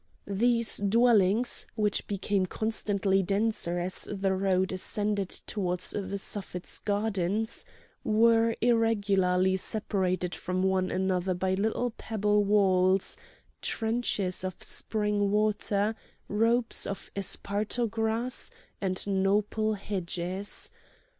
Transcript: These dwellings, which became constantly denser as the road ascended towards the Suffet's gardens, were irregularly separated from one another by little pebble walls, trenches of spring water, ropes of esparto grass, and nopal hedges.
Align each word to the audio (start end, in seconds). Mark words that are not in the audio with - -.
These 0.25 0.77
dwellings, 0.79 1.67
which 1.75 2.07
became 2.07 2.47
constantly 2.47 3.21
denser 3.21 3.77
as 3.77 4.09
the 4.11 4.33
road 4.33 4.71
ascended 4.73 5.29
towards 5.29 5.91
the 5.91 6.17
Suffet's 6.17 6.79
gardens, 6.79 7.65
were 8.03 8.55
irregularly 8.61 9.57
separated 9.57 10.33
from 10.33 10.63
one 10.63 10.89
another 10.89 11.35
by 11.35 11.53
little 11.53 11.91
pebble 11.91 12.43
walls, 12.43 13.15
trenches 13.61 14.43
of 14.43 14.55
spring 14.63 15.29
water, 15.29 15.93
ropes 16.27 16.87
of 16.87 17.11
esparto 17.15 17.85
grass, 17.87 18.49
and 18.81 19.05
nopal 19.07 19.75
hedges. 19.75 20.71